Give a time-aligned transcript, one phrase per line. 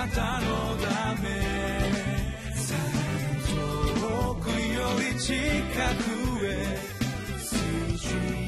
[0.00, 1.28] なたのため。
[3.50, 8.39] 遠くより近くへ。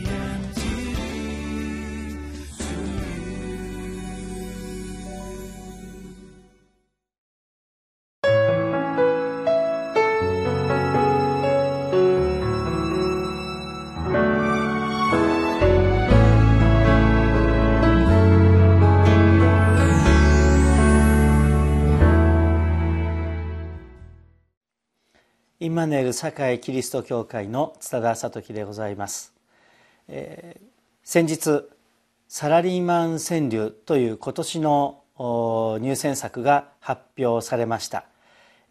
[25.63, 29.33] インマネル堺キリスト教会の津田聡樹でございます、
[30.09, 30.65] えー、
[31.05, 31.69] 先日
[32.27, 35.05] サラリーマン川柳という今年の
[35.81, 38.07] 入選作が発表されました、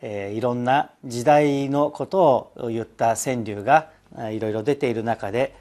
[0.02, 3.90] えー、いろんな時代のことを言った川柳が
[4.30, 5.56] いろいろ出ている中で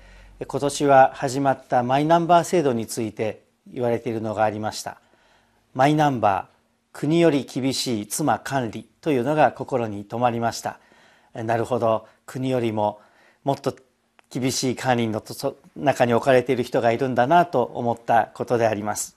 [0.44, 5.00] 今年は始まったマイナンバー制度について言われているのがありました。
[5.74, 10.80] マイナンバー国より厳しい妻管理というのが心に留まりました。
[11.34, 12.06] なるほど。
[12.26, 13.00] 国よりも
[13.44, 13.74] もっと
[14.30, 15.22] 厳しい管理の
[15.76, 19.16] 中に置かれている人がいるんだなと思ったことであります。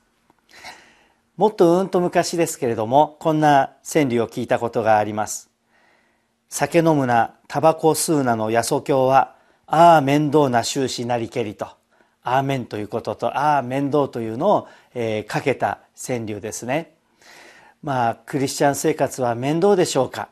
[1.38, 5.50] もっとうんと昔ですけれどもこんな川柳を聞いたことがあります。
[6.50, 11.68] 酒飲むなタバコ吸うなの八十教はああ面倒な終始なりけりと
[12.22, 16.94] アーメンということとああ面倒というのを、えー、かけた川柳ですね。
[17.82, 20.30] まあクリスチャン生活は面倒でしょうか？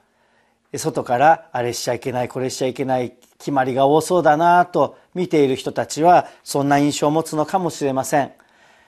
[0.78, 8.32] 外からあれしちゃいけないこれしちゃいけない決まりが多そうだなと見ている人たちはそんな印象を持つのかもしれません、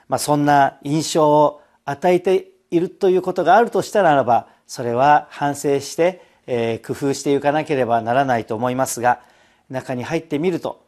[0.07, 9.21] まあ、そんな印象を与えているということがあるとしたならばそれは反省して、えー、工夫していかなければならないと思いますが
[9.69, 10.85] 中に入ってみると、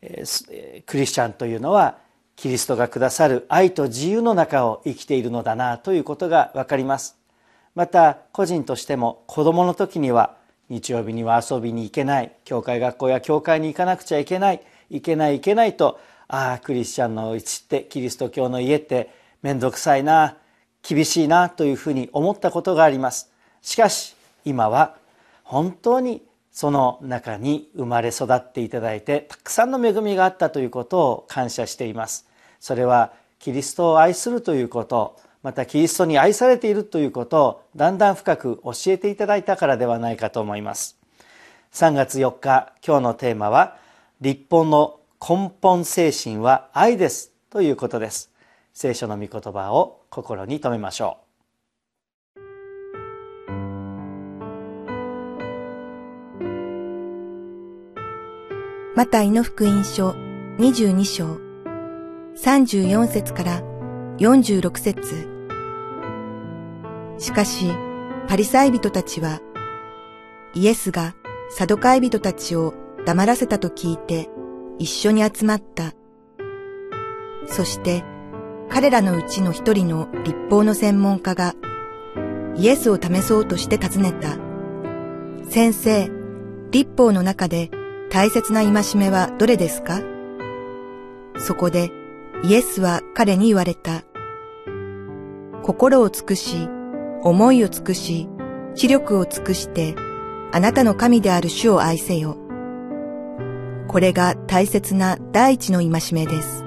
[0.00, 1.98] えー、クリスチャンというのは
[2.36, 7.19] キリストがくださる愛と自由の中を生きているのだなということが分かります。
[7.74, 10.36] また個人としても子どもの時には
[10.68, 19.10] 日曜日には遊びに行けない教会学校や教会に行かなくちゃいけないいけないいけないとああクリスチャンのうちってキリスト教の家って
[19.42, 20.36] 面倒くさいな
[20.82, 23.30] 厳しいなというふうに思ったことがあります。
[23.62, 24.14] しかし
[24.44, 24.96] 今は
[25.42, 26.22] 本当に
[26.52, 32.26] その中に生まれ育っていただいてたくさんの恵みがあったということを感謝しています。
[32.60, 40.98] それはキリストを愛するということまたキリストに愛されているということをだんだん深く教えていただいたからではないかと思います。
[41.72, 43.78] 3月4日今日のテーマは
[44.20, 48.30] 立法の根本精神は愛ですということです。
[48.74, 51.30] 聖書の御言葉を心に留めましょう。
[58.96, 60.10] マタイの福音書
[60.58, 61.38] 22章。
[62.36, 63.62] 34節から
[64.18, 65.29] 46節。
[67.20, 67.70] しかし、
[68.28, 69.40] パリサイ人たちは、
[70.54, 71.14] イエスが
[71.50, 72.72] サドカイ人たちを
[73.04, 74.30] 黙らせたと聞いて
[74.78, 75.92] 一緒に集まった。
[77.46, 78.04] そして
[78.70, 81.54] 彼らのうちの一人の立法の専門家が
[82.56, 84.38] イエスを試そうとして尋ねた。
[85.48, 86.10] 先生、
[86.70, 87.70] 立法の中で
[88.10, 90.00] 大切な戒めはどれですか？
[91.36, 91.90] そこで
[92.44, 94.04] イエスは彼に言われた。
[95.62, 96.68] 心を尽くし、
[97.22, 98.28] 思いを尽くし、
[98.74, 99.94] 知力を尽くして、
[100.52, 102.36] あなたの神である主を愛せよ。
[103.88, 106.64] これが大切な第一の戒めです。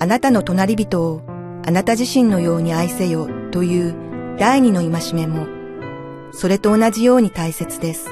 [0.00, 1.22] あなたの隣人を
[1.64, 3.94] あなた自身のように愛せよという
[4.38, 5.46] 第二の戒めも、
[6.32, 8.08] それと同じように大切です。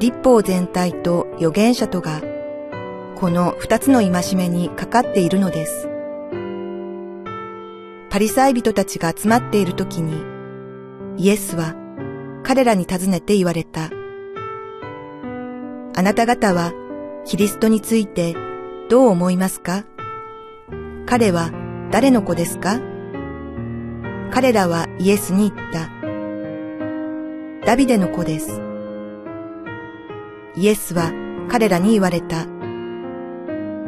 [0.00, 2.20] 立法全体と預言者とが、
[3.16, 5.88] この二つの戒めにかかっているのです。
[8.14, 10.24] パリサイ人たちが集まっている時に、
[11.16, 11.74] イエスは
[12.44, 13.90] 彼らに尋ねて言われた。
[15.96, 16.72] あなた方は
[17.24, 18.36] キリストについて
[18.88, 19.82] どう思いますか？
[21.06, 21.50] 彼は
[21.90, 22.78] 誰の子ですか？
[24.30, 25.90] 彼らはイエスに言った。
[27.66, 28.62] ダビデの子です。
[30.54, 31.10] イエスは
[31.50, 32.46] 彼らに言われた。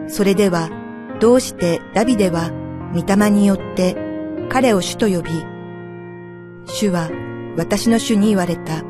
[0.09, 0.69] それでは
[1.21, 2.51] どうしてダビデは
[2.93, 4.05] 御霊によって
[4.49, 5.31] 彼を主と呼び、
[6.67, 7.11] 主は
[7.57, 8.83] 私の主に言われた。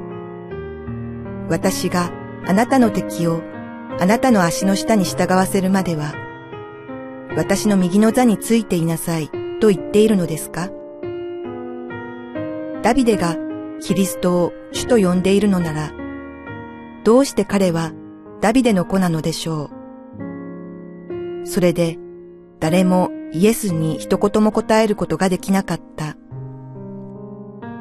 [1.48, 2.10] 私が
[2.46, 3.42] あなたの敵を
[3.98, 6.14] あなたの足の下に従わせるまでは、
[7.36, 9.30] 私の右の座についていなさい
[9.60, 10.70] と言っているのですか？
[12.82, 13.36] ダビデが
[13.80, 15.92] キリストを主と呼んでいるのなら、
[17.04, 17.92] どうして彼は
[18.40, 19.70] ダビデの子なのでしょ
[21.42, 21.46] う？
[21.46, 21.98] それで
[22.60, 26.16] 誰もイエスに一言も答えることができなかった。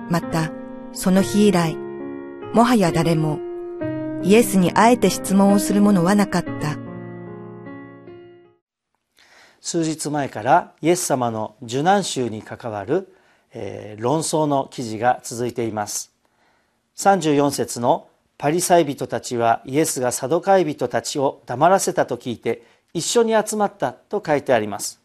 [0.10, 0.52] また、
[0.92, 1.78] その日以来、
[2.54, 3.40] もはや誰も
[4.22, 6.78] イエスにあえて質問をするものはなかった。
[9.62, 13.16] 数日前からイエス様の受難衆に関わる、
[13.54, 16.12] えー、論争の記事が続いています。
[16.98, 22.62] 34節のパリサイ人たちはイエスがサドカイ人たちを黙らせたと聞いて
[22.94, 25.05] 一緒に集まったと書いてあります。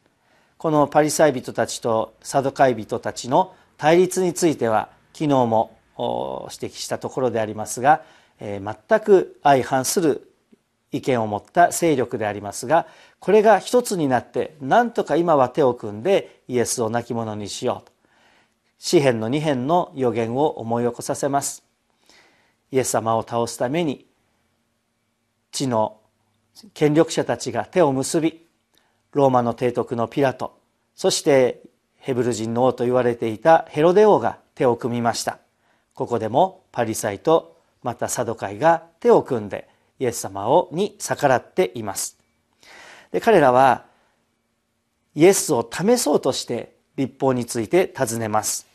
[0.61, 8.03] このパリサイ人たちとサドカイ人たちの対立については昨日も指摘したところでありますが、
[8.41, 10.31] えー、全く相反する
[10.93, 12.87] 意見を持った勢力でありますが
[13.21, 17.93] これが一つになってなんとか今は手を組んでイエスを亡き者にしようと。
[18.77, 21.65] 詩篇の2編の予言を思い起こさせます。
[22.71, 24.05] イエス様を倒すために
[25.53, 26.01] 地の
[26.75, 28.50] 権力者たちが手を結び
[29.13, 30.59] ローマの提督のピラト
[30.95, 31.63] そして
[31.99, 35.39] ヘブル人の王と言われていたヘロデ王が手を組みました。
[35.95, 39.69] ここでもパリサイとまたサドカイが手を組んで
[39.99, 42.19] イエス様をに逆らっています。
[43.13, 43.85] で彼らは
[45.15, 48.67] イエスを試そうとして立法について尋ねます。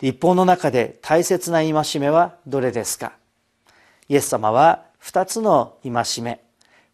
[0.00, 3.12] 立法の中で大切な戒めはどれですか？
[4.08, 6.40] イエス様は二つの戒め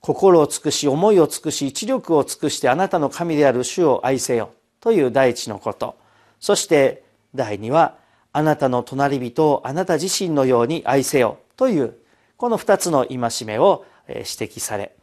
[0.02, 4.50] 心を尽くし思いを尽くし一力を尽くしてあなたの神である主を愛せよ
[4.80, 5.96] という第一のこと。
[6.40, 7.04] そして
[7.36, 7.94] 第二は
[8.32, 11.94] あなたの隣人をあなた自身のように愛せよという
[12.36, 14.96] この二つの戒めを指摘され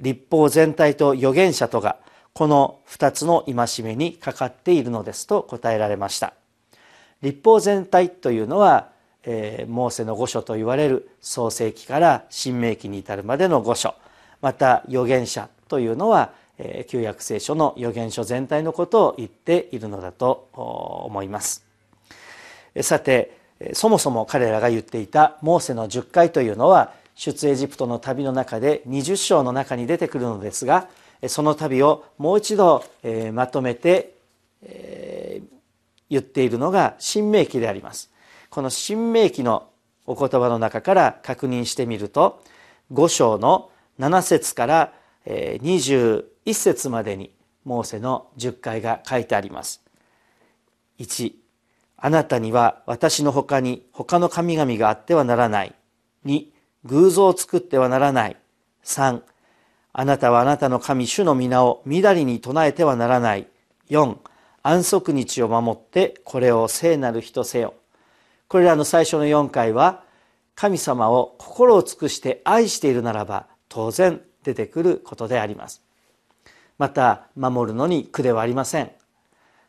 [0.00, 1.98] 立法全体と預言者とが
[2.32, 6.32] この二つの戒めにかかっているのですと答えられました。
[7.20, 8.90] 立法全体というのは、
[9.24, 13.94] えー、モーセの御書と言われる創世記から新明記に至るまでの御書
[14.46, 21.66] また預言者というのは、え、旧約聖書の預言書全体のことを言っているのだと思います。
[22.80, 23.36] さて
[23.72, 30.86] そもそも彼らが言っていたモーセの10回というのは出エジプトの旅の中で20章の中に出てくるのですが
[31.26, 32.84] その旅をもう一度
[33.32, 34.14] まとめて
[36.08, 38.12] 言っているのが新明記であります。
[38.50, 39.68] この新明記の
[40.06, 42.44] お言葉の中から確認してみると
[42.92, 44.92] 5章の7節から
[45.26, 47.32] 21節までに
[47.64, 49.82] モーセの10回が書いてあります
[50.98, 51.46] 1
[51.98, 55.74] あなたには私の他に他の神々があってはならない。
[56.26, 56.46] 2、
[56.84, 58.36] 偶像を作ってはならない。
[58.84, 59.22] 3、
[59.92, 63.48] あなたはあなたの神主の皆をみだりに唱えてはならない。
[63.88, 64.18] 4、
[64.62, 67.74] 安息日を守ってこれを聖なる人せよ。
[68.48, 70.04] これらの最初の4回は
[70.54, 73.46] 神様を心を尽くして愛しているならば
[73.76, 75.82] 当然出てくることであります。
[76.78, 78.90] また守るのに苦ではありません。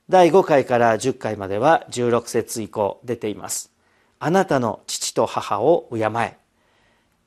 [0.07, 3.69] 第5回から10回までは16節以降出ています。
[4.19, 6.37] あなたの父と母を敬え。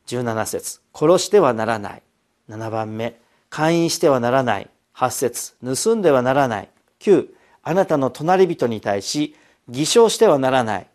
[0.07, 2.03] 17節殺してはならない。
[2.49, 4.71] 7番目会員してはならない。
[4.95, 6.71] 8節盗んではならない。
[7.01, 7.29] 9
[7.63, 9.37] あなたの隣人に対し
[9.69, 10.87] 偽証してはならない。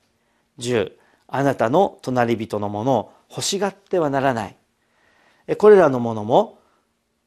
[0.58, 0.94] 10
[1.28, 4.58] あなたの隣人のものを欲しがってはならない。
[5.57, 6.57] これらのものも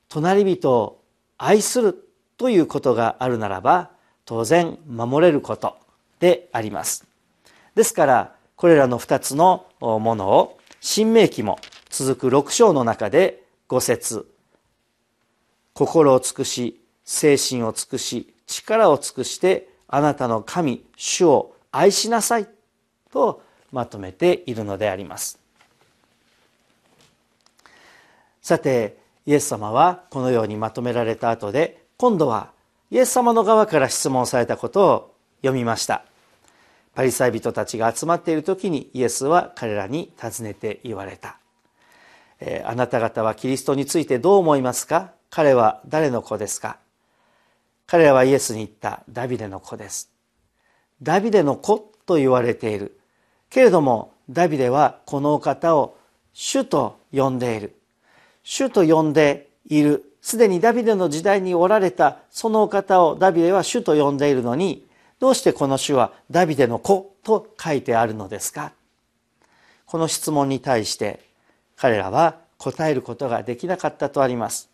[0.08, 1.00] 隣人を
[1.36, 3.90] 愛するということがあるならば
[4.24, 5.76] 当然守れること
[6.18, 7.06] であります。
[7.74, 11.58] ですからこれらの2つのものを新明記も
[11.90, 14.28] 続く6章の中で5節
[15.74, 22.48] 心を尽くし精神を尽くし力を尽くしてあなたの神主を愛しなさい
[23.12, 25.38] とまとめているのであります。
[28.48, 32.50] さてイエス様はこのようにまとめられた後で今度は
[32.90, 36.06] イエス様の側から質問されたことを読みました。
[36.94, 41.36] パリサイ人たちが集まっている時にイエスは彼らに尋ねて言われた、
[42.40, 45.12] えー、あなた方はキリストについてどう思いますか？
[45.28, 46.78] 彼は誰の子ですか？
[47.86, 49.02] 彼らはイエスに言った。
[49.10, 50.10] ダビデの子です。
[51.02, 52.98] ダビデの子と言われている。
[53.50, 55.98] けれどもダビデはこのお方を
[56.32, 57.74] 主と呼んでいる。
[58.50, 60.10] 主と呼んでいる。
[60.22, 64.86] すでにダビデの時代におられたそのお方をダビデは主と呼んでいるのに
[65.20, 68.72] どうしてこの主はダビデの子と書いてあるのですか？
[69.84, 71.20] この質問に対して
[71.76, 74.70] 彼らは答えることができなかったとあります。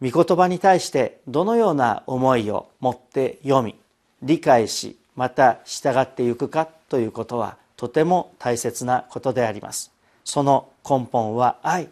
[0.00, 3.74] 御言葉に対してどのような思いを持って読み
[4.22, 9.90] 理解しまた従っていくかということはとても大切なことであります。
[10.24, 11.88] その根本は愛。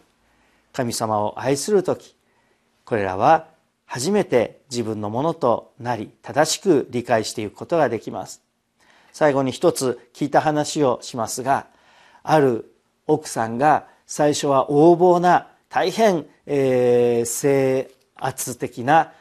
[0.77, 2.15] 神様を愛する時
[2.85, 3.47] これらは
[3.87, 8.43] 初めて自分のものとなり正しく理解していくことができます。
[9.11, 11.65] 最後に一つ聞いた話をしますが
[12.21, 12.71] ある
[13.07, 19.13] 奥さんが最初は横暴な大変、えー、性圧的な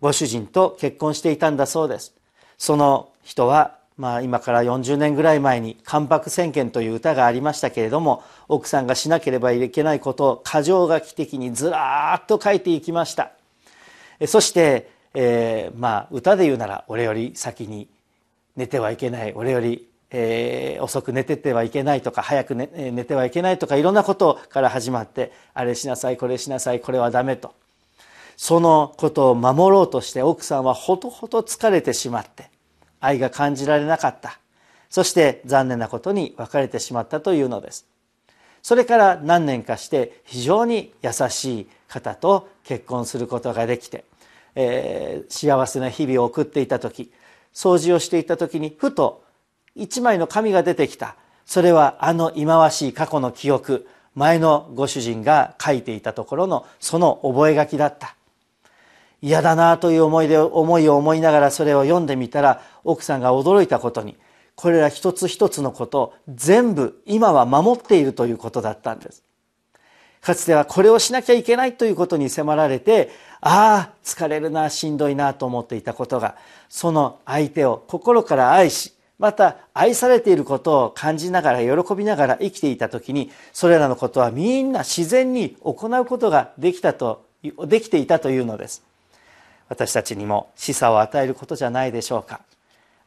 [0.00, 2.14] ご主人と結婚していたんだそうです。
[2.58, 13.32] その人はまあ、今から40年ぐらい前に「関白宣言」という歌がありましたけれども奥さんがしなければいけないことを箇条書き的にずらっと書いていきました。
[14.26, 17.88] そして、えー、まあ歌で言うなら「俺より先に
[18.56, 27.52] 寝てはいけない俺より、えー、遅く寝ててはいけない」とか「早く寝寝てはいけない」とかいろんなことから始まって「あれしなさいこれしなさいこれはダメ」と。
[28.36, 32.50] そのことを守ろうとして奥さんはほとほと疲れてしまって
[33.02, 34.38] 愛が感じられなかった。
[34.88, 37.86] そして残念なことに別れてしまったというのです。
[38.62, 44.04] それから何年かして非常に優しい方と結婚することができて、
[44.54, 47.12] えー、幸せな日々を送っていた時
[47.52, 49.24] 掃除をしていた時にふと
[49.74, 51.16] 一枚の紙が出てきた。
[51.44, 58.14] それはあの忌まわしい過去の記憶前のご主人が書いていたところのその覚書だった。
[59.22, 64.16] 嫌だなという思いで思いを思いながらそれを読んでみたら奥さんが驚いたことに
[64.56, 69.22] これら一つ一つのことを全部今は守っているということだったんです。
[70.20, 73.10] かつてはこれをしなきゃいけないということに迫られて
[73.40, 76.36] ああ疲れるなしんどいなと思っていたことが
[76.68, 87.24] その相手を心から愛しまた愛されていることを感じながら喜びながら生きていた時にそれらのことはみんな自然に行うことができたと
[87.66, 88.91] できていたというのです。
[89.68, 92.40] 私たちにも示唆を与えることじゃないでしょうか。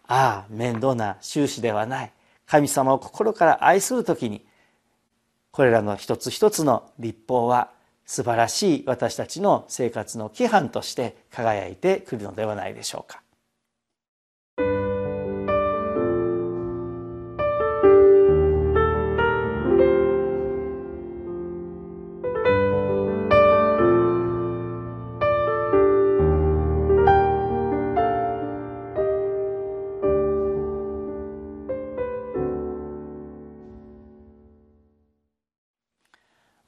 [0.07, 2.12] ああ面倒な終始ではない。
[2.45, 4.45] 神様を心から愛する時に
[5.51, 7.71] これらの一つ一つの立法は
[8.05, 13.21] 素晴らしい私たちの生活の規範として輝いてくるのではないでしょうか。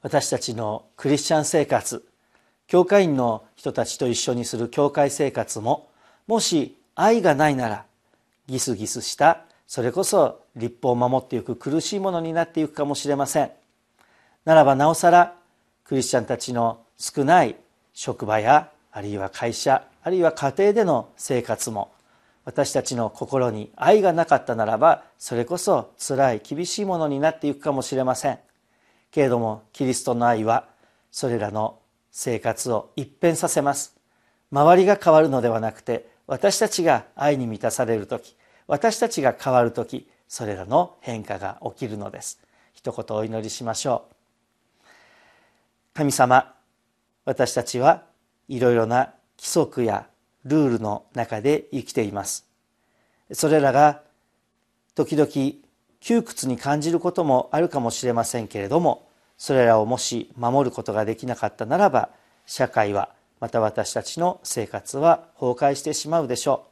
[0.08, 2.02] 私たちのクリスチャン生活
[2.66, 5.90] 教会員の人たちと一緒にする教会生活も
[6.26, 7.84] もし愛がないなら
[8.46, 13.50] ギスギスしたそれこそ立法を守っていく苦しいものになっていくかもしれません。
[14.46, 15.34] ならばなおさら
[15.84, 17.56] クリスチャンたちの少ない
[17.92, 21.92] 職場やあるいは会社あるいは家庭での生活も
[22.46, 28.38] 私たちの心に愛がなかったならばそれこそ辛い厳しいものになっていくかもしれません。
[29.10, 30.68] けれどもキリストの愛は
[31.10, 31.78] それらの
[32.10, 33.96] 生活を一変させます。
[34.50, 38.36] 周りが変わるのではなくて私たちが愛に満たされる時
[38.66, 42.40] 私たちが変わる時それらの変化が起きるのです。
[42.74, 44.14] 一言お祈りしましょう。
[45.94, 46.54] 神様
[47.24, 48.04] 私たちは
[48.46, 50.06] いろいろな規則や
[50.44, 52.46] ルールの中で生きています。
[53.32, 54.02] それらが
[54.94, 55.28] 時々
[56.00, 62.10] 窮屈に感じることもあるかもしれませんけれどもそれらをもし守ることができなかったならば
[62.46, 66.68] 社会はまた私たちの生活は崩壊してしまうでしょう。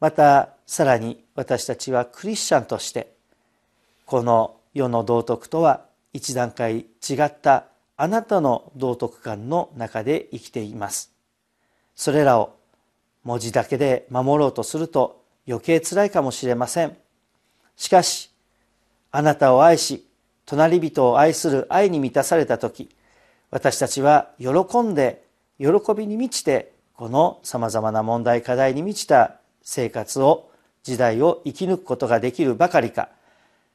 [0.00, 3.14] またさらに私たちはクリスチャンとして
[4.04, 11.12] この世の道徳とは一段階違ったあなたの道徳観の中で生きています。
[11.94, 12.56] それらを
[13.22, 16.96] 文字だけで守ろうとすると余計つらいかもしれません。
[17.76, 18.30] しかし
[19.10, 20.06] あなたを愛し
[20.46, 22.88] 隣人を愛する愛に満たされた時
[23.50, 25.24] 私たちは喜んで
[25.58, 30.50] 喜びに満ちてこのさまざまな問題課題に満ちた生活を
[30.82, 33.08] 時代を生き抜くことができるばかりか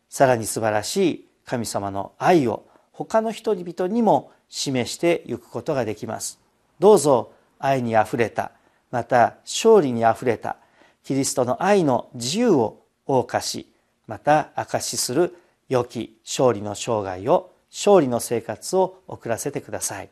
[0.10, 6.40] さらに素晴らしい神様の愛を他の人々にも示していくことができます。
[6.80, 8.52] どうぞ愛にあふれた
[8.92, 10.58] また勝利にあふれた
[11.04, 13.68] キリストの愛の自由を謳歌し
[14.08, 15.36] また証しする
[15.70, 20.10] 良き勝利の生涯を勝利の生活を送らせてください。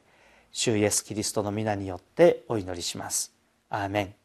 [0.52, 3.34] 主イエスキリストの皆によってお祈りします。
[3.70, 4.25] アーメン。